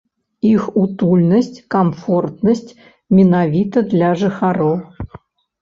Іх 0.51 0.63
утульнасць, 0.83 1.59
камфортнасць 1.75 2.73
менавіта 3.19 3.77
для 3.93 4.09
жыхароў. 4.23 4.73